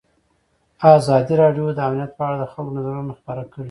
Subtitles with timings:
[0.95, 3.59] ازادي راډیو د امنیت په اړه د خلکو نظرونه خپاره کړي.